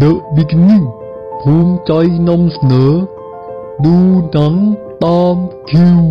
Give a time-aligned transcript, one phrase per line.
[0.00, 0.86] The Beginning
[1.40, 1.90] ภูมิใจ
[2.28, 2.92] นำเสนอ
[3.84, 3.96] ดู
[4.32, 4.54] หนัง
[5.02, 5.36] ตาม
[5.68, 6.04] คิว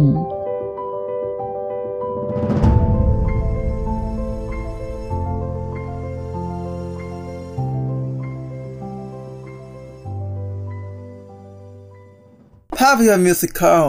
[12.77, 13.87] ภาพยนตร์มิวสิควล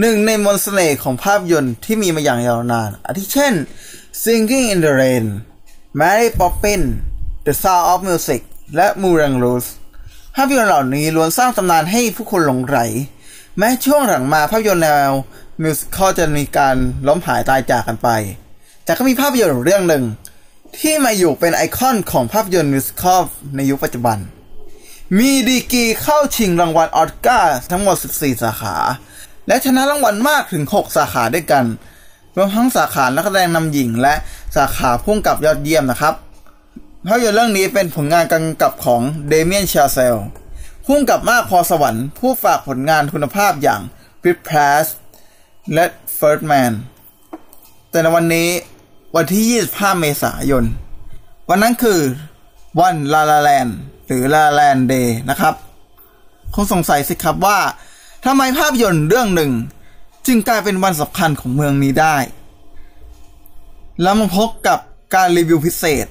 [0.00, 3.54] หนึ่งในมนต์เสน่ห์ของภาพยนตร์ที่มีมาอย่างยาวนาน อาทิเช่น
[4.22, 5.26] Singing in the Rain
[5.98, 6.88] Mary Poppins
[7.46, 8.42] The Sound of Music
[8.76, 9.68] และ Moulin Rouge
[10.36, 12.78] ภาพยนตร์เหล่านี้ล้วนสร้างตำนานให้ผู้คนหลงไหล
[13.58, 15.10] แม้ช่วงหลังมาภาพยนตร์แนว
[15.62, 16.76] มิวสิควลจะมีการ
[17.08, 18.08] ล้มหายตายจากกันไป
[18.84, 20.04] แต่ก็มีภาพยนตร์เรื่องหนึ่ง
[20.78, 23.22] ที่มาอยู่เป็นไอคอนของภาพยนตร์มิวสิควล
[23.56, 24.18] ในยุคปัจจุบัน
[25.18, 28.76] มีดีกีเข้าชิงรางวัลออสการ์ทั้งหมด 14 สาขา
[29.46, 31.64] และชนะรางวัลมากถึง 6 สาขาด้วยกัน
[32.36, 34.14] รวมทั้งสาขานักแสดงนำหญิงและ
[34.56, 36.14] สาขาผู้กำกับยอดเยี่ยมนะครับ
[37.06, 40.16] ภาพยนตร์เรื่องนี้เป็นผลงานกำกับของเดเมียนชาเซล
[40.86, 43.80] ล์ ผู้กำกับมากพรสวรรค์ผู้ฝากผลงานคุณภาพอย่าง
[44.22, 44.86] Whiplash
[45.74, 45.84] และ
[46.14, 46.72] First Man
[47.90, 48.48] แต่ในวันนี้
[49.16, 50.64] วันที่ 25 เมษายน
[51.48, 52.00] วันนั้นคือ
[52.80, 53.68] วัน La La Land
[54.06, 55.54] หรือ La La Land Day นะครับ
[56.54, 57.58] คงสงสัยสิครับว่า
[58.24, 59.52] ทำไมภาพยนตร์เรื่องหนึ่ง
[60.26, 62.16] จึงกลายเป็นวันสำคัญของเมืองนี้ได้
[64.02, 64.78] แล้วมาพบกับ
[65.14, 66.06] การรีวิวพิเศษ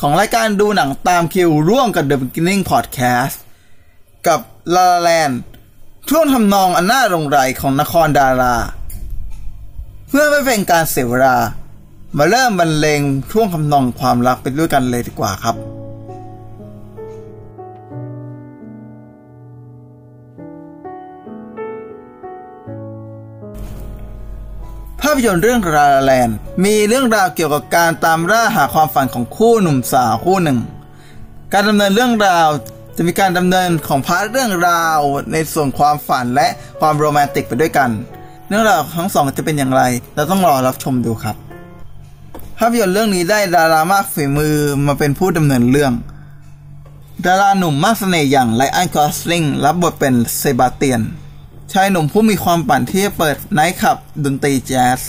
[0.00, 3.36] ของรายการดูหนังตามคิวร่วมกับ The Beginning Podcast
[4.26, 4.40] กับ
[4.74, 5.30] ลาลาแลน
[6.08, 8.56] ช่วงทำนองอันน่ารงไรของนครดารา
[10.08, 11.36] เพื่อไม่เป็นการเสียเวลา
[12.16, 13.00] มาเริ่มบรรเลง
[13.32, 15.81] ช่วงทำนองความรักไปด้วยกันเลยดีกว่าครับ
[25.12, 26.30] ภาพยนตร์เรื่อง La La Land
[26.64, 30.58] มีเรื่องราวเกี่ยวกับการตามล่าหาความฝันของคู่หนุ่มสาวคู่หนึ่ง
[31.52, 32.48] การดำเนินเรื่องราว
[32.96, 34.98] จะมีการดำเนินของ part เรื่องราว
[35.32, 36.48] ในส่วนความฝันและ
[36.80, 37.90] ความโรแมนติกไปด้วยกัน
[38.48, 39.82] เรื่องราวทั้งสองจะเป็นอย่างไร
[40.14, 41.36] เราต้องรอรับชมดูครับ
[42.58, 45.92] ภาพยนตร์เรื่องนี้ได้ดารามากฝีมือมาเป็นผู้ดำเนินเรื่อง
[47.26, 51.00] ดาราหนุ่มมากเสน่ห์อย่างไรอันกอสลิงรับบทเป็นเซบาสเตียน
[51.72, 55.00] ชายหนุ่มผู้มีความฝันที่จะเปิดไนท์คลับดนตรีแจ๊ส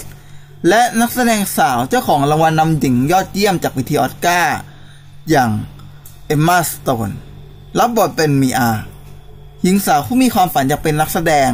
[0.70, 4.58] และนักแสดงสาวเจ้าของรางวัลนำหญิงยอดเยี่ยมจากเวทีออสการ์
[5.30, 5.50] อย่าง
[6.28, 7.10] เอมมาสโตน
[7.80, 8.70] รับบทเป็นมีอา
[9.64, 11.52] หญิงสาวผู้มีความฝันอยากเป็นนักแสดง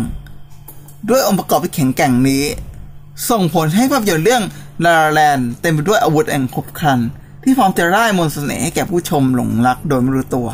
[1.09, 2.43] ด้วยองค์ประกอบที่แข็งแกร่งนี้
[3.29, 4.43] ส่งผลให้ภาพยนตร์เรื่อง
[4.85, 6.99] La La Land เต็มไปด้วยอาวุธแห่งครบครัน
[7.43, 10.47] ที่พร้อมจะร่ายมนต์เสน่ห์ให้แก่ผู้ชมหลงรักโดยไม่รู้ตัว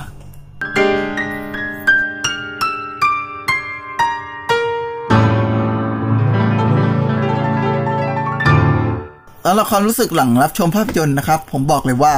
[9.45, 12.15] แล้วละความรู้สึกหลังรับชมภาพยนตร์นะครับ ผมบอกเลยว่า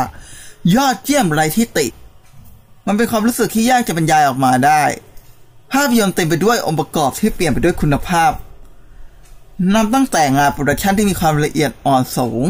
[0.75, 1.87] ยอดเยี่ยมไร้ที่ติ
[2.87, 4.83] มันเป็นความรู้สึกที่ยากจะบรรยายออกมาได้
[5.73, 8.31] ภาพยนตร์เต็มไปด้วยองค์ประกอบที่เปี่ยมไปด้วยคุณภาพ
[9.73, 12.45] นำตั้งแต่งาน production ที่มีความละเอียดอ่อนสูง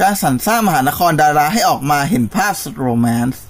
[0.00, 3.44] การสรรสร้างมหานครดาราให้ออกมาเห็นภาพสุด romance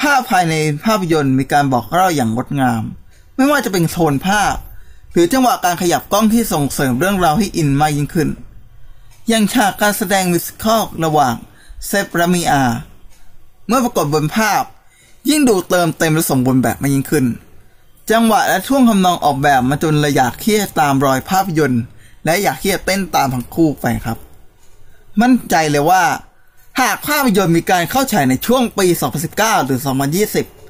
[0.00, 0.54] ภาพภายใน
[0.84, 2.82] ภาพยนตร์มีการบอกเล่าอย่างงดงาม
[3.36, 4.54] ไม่ว่าจะเป็นโทนภาพ
[5.12, 8.28] หรือจังหวะการขยับกล้องที่ส่งเสริมเรื่องราวให้อินมากยิ่งขึ้น
[9.28, 11.34] อย่างฉากการแสดงมิสคอลระหว่าง
[11.86, 12.64] เซฟและมีอา
[13.66, 14.62] เมื่อปรากฏบนภาพ
[15.28, 17.26] ยิ่งดูเติมเต็มและสมบูรณ์แบบมากยิ่งขึ้น
[18.10, 21.82] จังหวะและช่วงทำนองออกแบบมาจนเราอยากเที่จะตามรอยภาพยนตร์
[22.24, 24.18] และอยากเที่จะเต้นตามทั้งคู่ไปครับ
[25.20, 26.02] มั่นใจเลยว่า
[26.80, 28.86] หากภาพยนตร์มีการเข้าฉายในช่วงปี
[29.26, 29.80] 2019 หรือ
[30.26, 30.61] 2020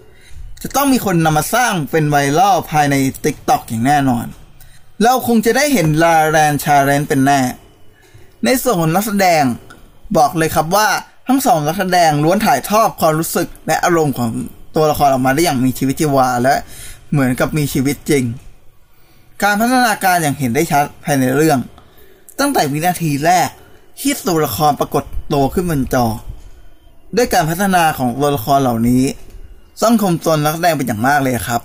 [0.63, 4.27] จะต้องมีคนนำมาสร้างเป็นไวรัลภายใน TikTok อย่างแน่นอน
[5.03, 7.41] เราคงจะได้เห็นลาแรนชาเรนเป็นแน่
[8.45, 9.43] ในส่วนของนักแสดง
[10.17, 10.89] บอกเลยครับว่า
[11.29, 14.31] ทั้งสองนักแสดงล้วนถ่ายทอดความรู้สึกและอารมณ์ของ
[14.77, 16.55] ตัวละครออกมาได้อย่างมีชีวิตชีวาและ
[17.11, 18.25] เหมือนกับมีชีวิตจริง
[19.43, 21.59] การพัฒนาการอย่างเห็นได้ชัดภายในเรื่อง
[22.39, 23.49] ตั้งแต่วินาทีแรก
[24.01, 26.07] ที่ตัวละครปรากฏตัวขึ้นบนจอ
[27.17, 29.03] ด้วยการพัฒนาของตัวละครเหล่านี้
[29.81, 31.63] ต้องคมตนนักแสดงเป็นอย่างมากเลยครับ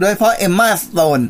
[0.00, 1.20] โดยเพราะเอมมาสโตน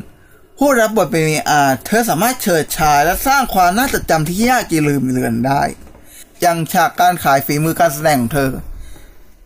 [0.57, 5.61] ผู้รับบทเป็นมีอาเธอสามารถเฉิดฉายและสร้างความน่าจดจำที่ยากจะลืมเลือนได้
[6.41, 8.51] อย่างฉากการขายฝีมือการแสดงของเธอ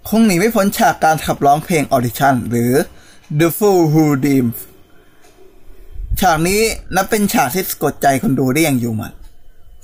[0.07, 2.73] คงหนีไม่พ้นฉากการขับร้องเพลงออดิชั่นหรือ
[3.39, 4.57] The Fool Who Dreams
[6.19, 6.61] ฉากนี้
[6.95, 9.13] นับเป็นฉากที่สะกดใจคนดูได้อย่างอยู่หมัด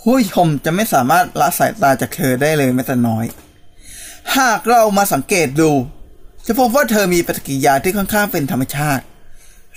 [0.02, 3.26] ผู้ชมจะไม่สามารถละสายตาจากเธอได้เลยแม้แต่น้อย
[4.38, 5.72] หากเรามาสังเกตดู
[6.48, 9.04] จะพบว่าเธอมีปฏิกิริยาที่ค่อนข้างเป็นธรรมชาติ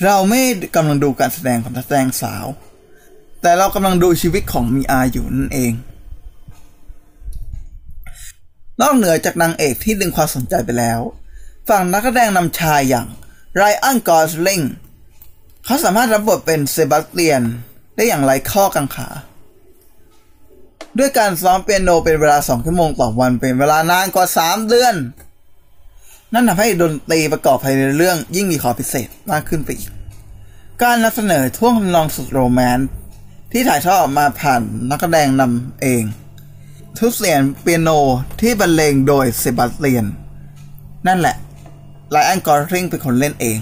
[0.05, 0.41] เราไม่
[0.77, 2.47] กำลังดูการแสดงของนักแสดงสาว
[3.43, 5.73] แต่เรากำลังดูชีวิตของมีอาอยู่นั่นเอง
[8.81, 11.01] นอกเหนือจากนางเอกที่ดึงความสนใจไปแล้ว
[11.69, 13.09] ฝั่งนักแสดงนำชายอย่าง
[13.57, 14.63] ไรอันกอสลิง
[15.65, 17.43] เขาสามารถรับบทเป็นเซบาสเตียน
[17.95, 19.09] ได้อย่างไรข้อกังขา
[20.99, 24.95] ด้วยการซ้อมเปียโนเป็นเวลาสองชั่วโมงต่อวันเป็นเวลานานกว่าสามเดือน
[26.33, 29.91] นั่นทำให้ดนตรีประกอบภายในเรื่องยิ่งมีความพิเศษมากขึ้นไปอีก
[30.83, 32.89] การนำเสนอท่วงทำนองสุดโรแมนต์
[33.53, 36.03] ที่ถ่ายทอดออกมาผ่านนักแสดงนำเอง
[36.99, 37.91] ทุกเสียงเปียโน
[38.41, 40.07] ที่บรรเลงโดยเซบาสเตียน
[41.07, 41.37] นั่นแหละ
[42.11, 43.59] ไลออนกอร์ริงเป็นคนเล่นเอง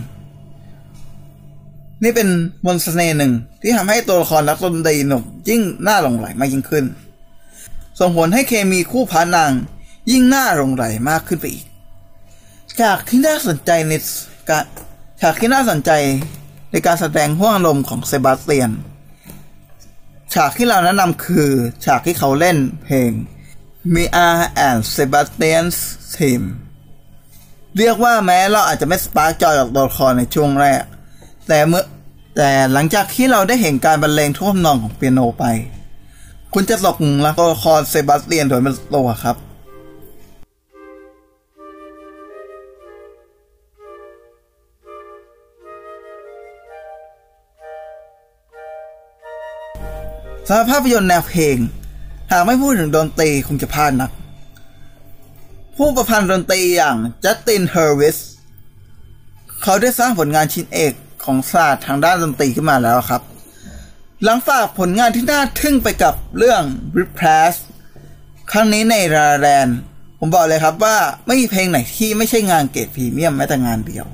[2.03, 2.29] นี่เป็น
[2.65, 3.33] มนต์เสน่ห์หนึ่ง
[3.63, 6.85] ที่ทำให้ตัวละครนักดนตรีหนุ่มยิ่งน่าหลงไหลมากยิ่งขึ้น
[8.01, 9.53] ส่งผลให้เคมีคู่พานาง
[10.11, 11.67] ยิ่งน่าหลงไหลมากขึ้นไปอีก
[12.83, 13.93] จากที่น่าสนใจใน
[14.51, 14.65] การ
[15.21, 15.91] ฉากที่น่าสนใจ
[16.73, 18.71] ในการแสดงห้วงอารมณ์ของเซบาสเตียน
[20.35, 21.51] ฉากที่เราแนะนำคือ
[21.85, 23.11] ฉากที่เขาเล่นเพลง
[23.95, 24.29] Mia
[24.69, 25.79] and Sebastian's
[26.15, 26.43] Theme
[27.79, 30.83] เรียกว่าแม้เราอาจจะไม่ spark joy กับตัวละครในช่วงแรก
[31.49, 31.85] แต่เมื่อ
[32.37, 35.45] แต่หลังจากที่เราได้เห็นการบรรเลงท่วงทำนองของเปียโนไป
[36.55, 39.37] คุณจะตกหลุมรักตัวละครเซบาสเตียนโดยไม่รู้ตัวครับ
[50.51, 51.57] สำหรับภาพยนตร์แนวเพลง
[52.31, 54.11] หากไม่พูดถึงดนตรีคงจะพลาดนัก
[55.77, 58.17] ผู้ประพันธ์ดนตรีอย่างจัสตินเฮอร์วิตซ์
[59.63, 60.93] เขาได้สร้างผลงานชิ้นเอก
[61.25, 63.23] ของศาสตร์ทางด้านดนตรีขึ้นมาแล้วครับ
[64.23, 66.63] หลังฝากผลงานที่น่าทึ่งไปกับเรื่อง
[66.99, 67.55] r e p r e s s
[68.51, 69.69] ครั้งนี้ใน La La Land
[70.19, 70.97] ผมบอกเลยครับว่า
[71.27, 74.07] ไม่มีเพลงไหนที่ไม่ใช่งานเกรดพรีเมียมแม้แต่งานเดียว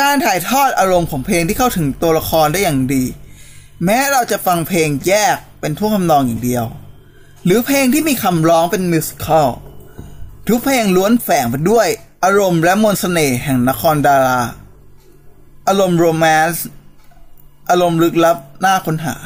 [0.00, 3.04] การถ่ายทอดอารมณ์ของเพลงที่เข้าถึงตัวละครได้อย่างดี
[3.84, 6.64] แม้เราจะฟังเพลงแยกเป็นท่วงทำนองอย่างเดียว
[7.44, 9.48] หรือเพลงที่มีคำร้องเป็นมิวสิควล
[10.48, 11.88] ทุกเพลงล้วนแฝงไปด้วย
[12.24, 14.40] อารมณ์และมนต์เสน่ห์แห่งนครดารา
[15.68, 16.66] อารมณ์โรแมนต์
[17.70, 19.16] อารมณ์ลึกลับน่าค้นหา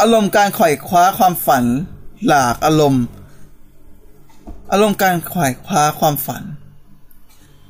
[0.00, 1.64] อารมณ์การไขว่คว้าความฝัน
[2.26, 3.04] หลากอารมณ์
[4.72, 6.42] อารมณ์การไขว่คว้าความฝัน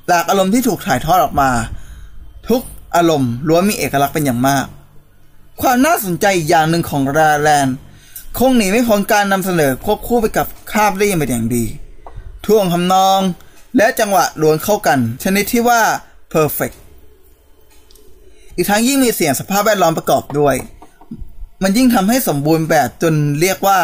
[0.09, 1.51] หลากอารมณ์ที่ถูกถ่ายทอดออกมา
[2.49, 2.63] ทุก
[2.97, 4.67] อารมณ์ล้วนมีเอกลักษณ์เป็นอย่างมาก
[5.63, 7.69] ความน่าสนใจอีกอย่างหนึ่งของราแลน
[8.39, 11.65] คงหนีไม่พ้นการนำเสนอควบคู่ไปกับคาบเรียงเป็นอย่างดี
[12.47, 13.21] ท่วงทำนอง
[13.77, 15.81] และจังหวะล้วนเข้ากัน ชนิดที่ว่า
[16.33, 16.77] perfect
[18.57, 20.57] อีกทั้งยิ่งมีเสียงสภาพแวดล้อมประกอบด้วย
[21.63, 23.79] มันยิ่งทำให้สมบูรณ์แบบจนเรียกว่า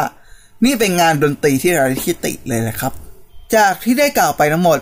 [0.64, 2.92] นี่เป็นงานดนตรีที่ไร้ที่ติเลยแหละครับ
[3.56, 4.78] จากที่ได้กล่าวไปทั้งหมด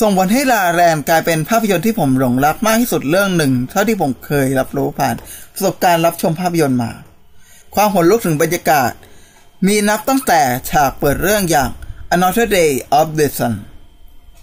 [0.00, 5.14] ส่งผลให้ลาแรมกลายเป็นภาพยนตร์ที่ผมหลงรักมากที่สุดเรื่องหนึ่ง เท่าที่ผมเคยรับรู้ผ่าน
[5.54, 6.90] ประสบการณ์รับชมภาพยนตร์มา
[7.74, 8.92] ความขนลุกถึงบรรยากาศ
[9.66, 10.40] มีนับตั้งแต่
[10.70, 11.70] ฉากเปิดเรื่องอย่าง
[12.14, 13.54] Another Day of the Sun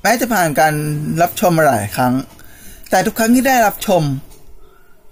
[0.01, 0.73] แม้จะผ่านการ
[1.21, 2.13] รับชมมาหลายครั้ง
[2.89, 4.03] แต่ทุกครั้งที่ได้รับชม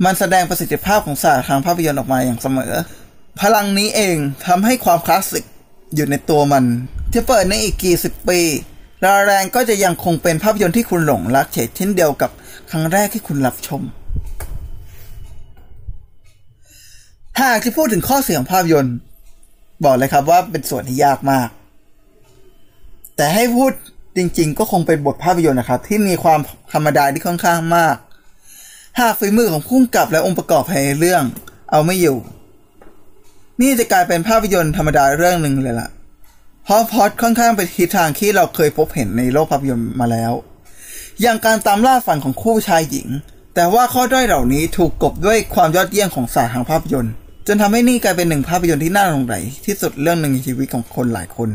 [0.05, 2.73] มันแสดงประสิทธิภาพของศาสตร์ทางภาพยนตร์ออกมาอย่างเสมอ
[3.41, 5.45] พลังนี้เองทำให้ความคลาสสิก
[5.95, 6.65] อยู่ในตัวมัน
[7.11, 8.39] ที่เปิดในอีกกี่สิบปี
[9.03, 12.31] ดาแรงก็จะยังคงเป็นภาพยนตร์ที่คุณหลงรักเฉดเช่นเดียวกับ
[12.71, 13.81] ครั้งแรกที่คุณรับชม
[17.41, 18.95] หากที่พูดถึงข้อเสียของภาพยนตร์
[19.83, 21.49] บอกเลยครับว่าเป็นส่วนที่ยากมาก
[23.15, 23.71] แต่ให้พูด
[24.17, 26.39] จริง ๆ ก็คงเป็นบทภาพยนตร์นะครับ ที่มีความ
[26.73, 27.95] ธรรมดาที่ค่อนข้างมาก
[28.99, 31.23] หากฝีมือของพุ่งกับและองค์ประกอบภายในเรื่อง
[31.71, 32.17] เอาไม่อยู่
[33.61, 35.89] นี่จะกลายเป็นภาพยนตร์ธรรมดาเรื่องหนึ่งเลยล่ะ
[36.67, 40.33] พราะพอดค่อนข้างไปทิศทางที่เราเคยพบเห็นในโลกภาพยนตร์มาแล้ว
[41.21, 43.07] อย่างการตามล่าฝันของคู่ชายหญิง
[43.55, 47.13] แต่ว่าข้อด้อยเหล่านี้ถูกกบด้วยความยอดเยี่ยมของศาสตร์ทางภาพยนตร์
[47.47, 51.49] จนทำให้นี่กลายเป็นหนึ่งภาพยนตร์ที่น่าหลงไหลที่สุดเรื่องหนึ่งในชีวิตของคนหลายคน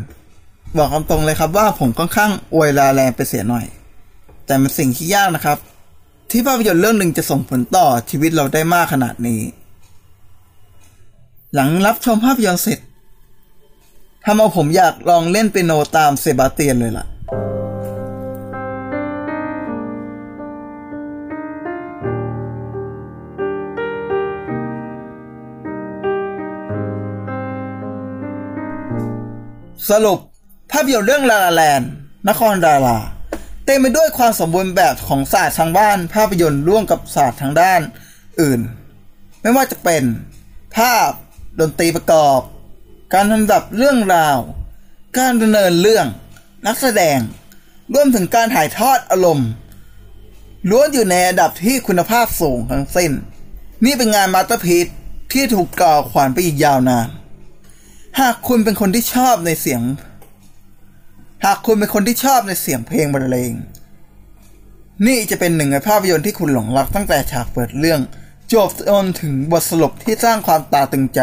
[0.76, 3.66] บอกคตรงเลยครับว่าผมค่อนข้างอวยลาแรงไปเสียหน่อย
[4.46, 5.58] แต่มันสิ่งที่ยากนะครับ
[6.30, 9.40] ที่ภาพยนตร์เรื่องหนึ่งจะส่งผลต่อชีวิตเราได้มากขนาดนี้
[11.54, 12.78] หลังรับชมภาพยนตร์เสร็จ
[14.24, 17.06] ทำเอาผมอยากลองเล่นเปียโนตามเซบาสเตียนเลยล่ะ
[29.90, 30.18] สรุป
[30.72, 31.90] ภาพยนตร์เรื่องลาลาแลนด์
[32.28, 32.98] นครดารา
[33.64, 37.80] เต็มไปด้วยความสมบูรณ์แบบของศาสตร์ทางด้าน ภาพยนตร์ร่วมกับศาสตร์ทางด้าน
[38.40, 38.60] อื่น
[39.40, 40.02] ไม่ว่าจะเป็น
[40.76, 41.10] ภาพ
[41.60, 42.40] ดนตรีประกอบ
[43.14, 44.38] การลำดับเรื่องราว
[45.18, 46.06] การดำเนินเรื่อง
[46.66, 47.18] นักแสดง
[47.94, 49.48] รวมถึงการถ่ายทอดอารมณ์
[50.70, 53.12] ล้วนอยู่ในระดับที่คุณภาพสูงทั้งสิ้น
[53.84, 54.86] นี่เป็นงาน masterpiece
[55.32, 57.08] ที่ถูกกล่าวขานไปอีกยาวนาน
[58.20, 59.82] หากคุณเป็นคนที่ชอบในเสียง
[61.44, 63.52] หากคุณเป็นคนที่ชอบในเสียงเพลงบรรเลง
[65.06, 68.00] นี่จะเป็นหนึ่งในภาพยนตร์ที่คุณหลงรักตั้งแต่ฉากเปิดเรื่อง
[68.52, 71.20] จบจนถึงบทสรุปที่สร้างความตาตึงใจ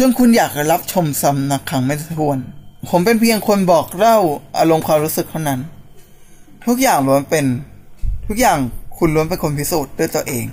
[0.00, 2.38] จนคุณอยากรับชมซ้ำนักครั้งไม่ถ้วน
[2.90, 4.16] ผมเป็นเพียงคนบอกเล่า
[4.58, 5.60] อารมณ์ความรู้สึกเท่านั้น
[6.66, 7.44] ทุกอย่างล้วนเป็น
[8.26, 8.58] ทุกอย่าง
[8.98, 10.44] คุณล้วนเป็นคนพิสูจน์ด้วยตัวเอง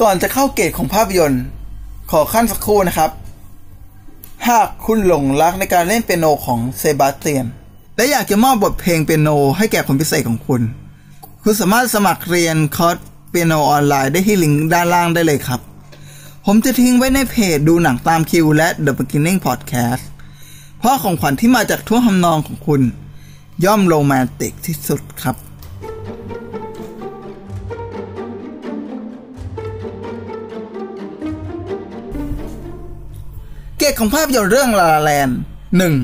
[0.00, 1.42] ก่อนจะเข้าเกร็ดของภาพยนตร์
[2.10, 3.10] ขอคั่นสักครู่นะครับ
[4.48, 7.46] หากคุณหลงรักในการเล่นเปียโนของเซบาสเตียน
[7.96, 10.62] และอยากจะมอบบทเพลงเปียโนให้แก่คนพิเศษของคุณ
[11.42, 12.96] คุณสามารถสมัครเรียนคอร์ส
[13.28, 15.62] เปียโนออนไลน์ได้ที่ลิงก์ด้านล่างได้เลยครับ
[16.48, 20.04] ผมจะทิ้งไว้ในเพจดูหนังตามคิวและ The Beginning Podcast
[20.78, 22.82] เพราะของขวัญที่มาจากท่วงทำนองของคุณ
[23.64, 25.36] ย่อมโรแมนติกที่สุดครับ
[33.78, 35.30] เกร็ดของภาพยนตร์เรื่อง La La Land
[35.76, 35.94] หนึ่ง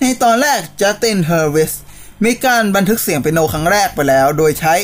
[0.00, 1.72] ในตอนแรก Justin Hurwitz
[2.24, 4.74] มีการบันทึกเสียงเปียโนครั้งแรกไปแล้ว โดยใช้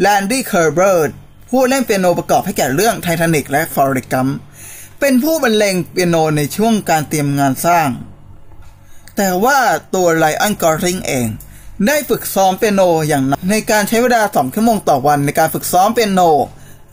[0.00, 1.12] Randy Kerber
[1.50, 4.28] ผู้เล่นเปียโนประกอบให้แก่เรื่องไททานิกและ Forrest Gump
[5.00, 7.88] เป็นผู้บรรเลงเปียโนในช่วงการเตรียมงานสร้าง
[9.16, 9.58] แต่ว่า
[9.94, 11.26] ตัว Ryan Gosling เอง
[11.86, 16.20] ได้ฝึกซ้อมเปียโนอย่างหนักในการใช้เวลาสองชั่วโมงต่อวันในการฝึกซ้อมเปียโน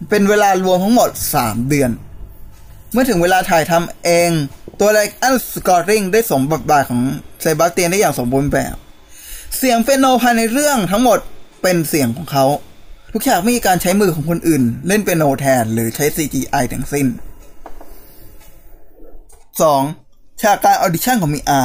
[0.09, 1.91] เป็นเวลารวมทั้งหมด 3 เดือน
[2.91, 4.31] เมื่อถึงเวลาถ่ายทำเอง
[4.79, 7.01] ตัว Ryan Gosling ได้สวมบทบาทของ
[7.41, 8.75] เซบาสเตียนได้อย่างสมบูรณ์แบบ
[9.57, 11.19] เสียงเปียโนภายในเรื่องทั้งหมด
[11.61, 12.45] เป็นเสียงของเขา
[13.15, 17.07] ทุกฉากไม่มีการใช้มือของคนอื่น เล่นเปียโนแทน หรือใช้ CGI ทั้งสิ้น
[19.59, 20.41] 2.
[20.41, 21.61] ฉากการออดิชั่นของมิอา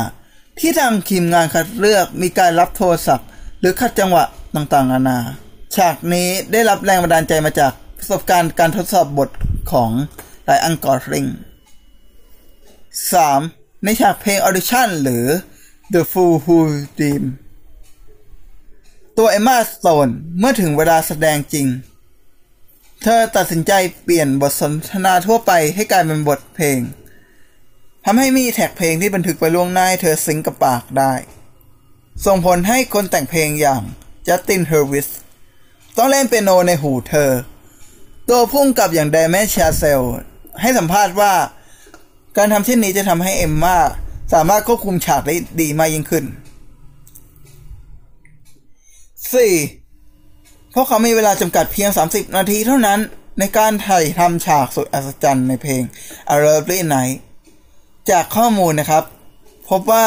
[0.59, 3.29] ที่ทางทีมงานคัดเลือกมีการรับโทรศัพท์
[3.61, 4.25] หรือขัดจังหวะ
[4.55, 5.19] ต่างๆ นานา
[5.77, 9.31] ฉากนี้ได้รับแรงบันดาลใจมาจากประสบการณ์การทดสอบบท
[9.73, 9.91] ของ
[10.45, 11.27] Ryan Gosling
[13.15, 13.85] 3.
[13.85, 15.25] ในฉากเพลงออดิชั่นหรือ
[15.95, 16.59] The Fools Who
[16.99, 17.25] Dream
[19.21, 20.09] ตัว Emma Stone
[20.39, 21.67] เมื่อถึงเวลาแสดงจริง
[23.03, 23.73] เธอตัดสินใจ
[24.03, 26.81] เปลี่ยนบทสนทนาทั่วไปให้กลายเป็นบทเพลง
[28.05, 31.13] ทำให้ไม่มี track เพลงที่บันทึกไปล่วงหน้าเธอ sync กับปากได้
[32.27, 33.83] ส่งผลให้คนแต่งเพลงอย่าง
[34.27, 35.09] Justin Hurwitz
[35.97, 37.31] ต้องเล่นเปียโนในหูเธอ
[38.29, 40.03] ตัวผู้กำกับอย่าง Damien Chazelle
[40.61, 41.35] ให้สัมภาษณ์ว่า
[42.37, 43.79] การทำเช่นนี้จะทำให้ Emma
[44.33, 46.27] สามารถควบคุมฉากได้ดีมากยิ่งขึ้น
[49.27, 50.75] 4.
[50.75, 53.01] พวกเขามีเวลาจำกัดเพียง 30 นาทีเท่านั้น
[53.39, 55.83] ในการถ่ายทำฉากสุดอัศจรรย์ในเพลง
[56.35, 57.17] A Lovely Night
[58.11, 59.05] จากข้อมูลนะครับ
[59.71, 60.07] พบว่า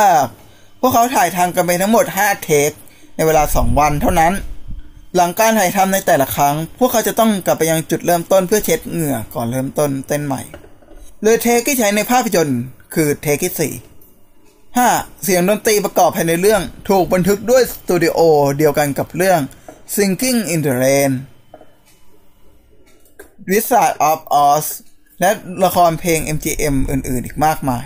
[0.80, 2.70] พวกเขาถ่ายทำกันไปทั้งหมด 5 เทค
[3.15, 4.34] ในเวลา 2 วันเท่านั้น
[5.15, 10.41] หลังการถ่ายทำในแต่ละครั้ง พวกเขาจะต้องกลับไปยังจุดเริ่มต้นเพื่อเช็ดเหงื่อก่อนเริ่มต้นเต้นใหม่
[11.22, 12.62] เลยเทคที่ใช้ในภาพยนตร์
[12.94, 13.91] คือเทคที่4
[14.75, 15.24] 5.
[15.24, 18.20] เสียงดนตรีประกอบภายในเรื่อง ถูกบันทึกด้วยสตูดิโอ
[18.58, 19.40] เดียวกันกับเรื่อง
[19.96, 21.12] Singing in the Rain
[23.50, 24.66] Wizard of Oz
[25.20, 25.32] และ
[25.66, 27.86] ละครเพลง MGM อื่น ๆ อีกมากมาย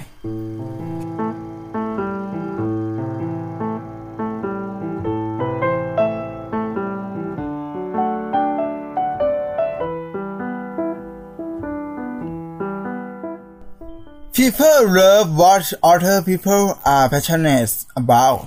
[14.37, 18.39] People love what other people are passionate about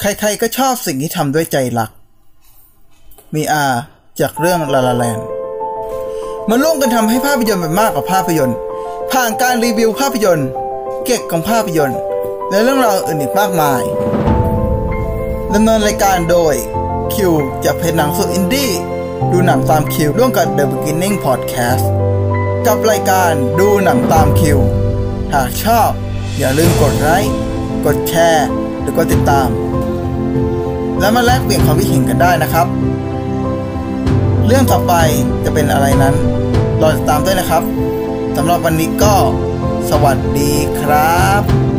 [0.00, 1.90] ใครๆก็ชอบสิ่งที่ทำด้วยใจรัก
[3.34, 3.66] มีอา
[4.20, 5.18] จากเรื่องลาลาแลน
[6.48, 8.56] มาร่วมกันทำให้ภาพยนตร์เป็นมากกว่าภาพยนตร์
[9.12, 10.48] ผ่านการรีวิวภาพยนตร์
[11.04, 12.00] เก็บของภาพยนตร์
[12.50, 13.82] และเรื่องราวอื่นอีกมากมาย
[15.54, 16.54] ดำเนินรายการโดย
[17.14, 17.32] คิว
[17.64, 18.70] จากเพจหนังสุดอินดี้
[19.32, 21.86] ดูหนังตามคิวร่วมกับ The Beginning Podcast
[22.68, 24.58] กับรายการดูหนังตามคิว
[25.34, 25.90] หากชอบ
[26.38, 27.34] อย่าลืมกดไลค์
[27.86, 28.48] กดแชร์
[28.80, 29.48] หรือกดติดตาม
[31.00, 32.66] แล้วมาแลกเปลี่ยนความคิดเห็นกันได้นะครับ
[34.46, 34.94] เรื่องต่อไป
[35.44, 36.14] จะเป็นอะไรนั้น
[36.80, 37.62] รอติดตามด้วยนะครับ
[38.36, 39.14] สำหรับวันนี้ก็
[39.90, 41.77] สวัสดีครับ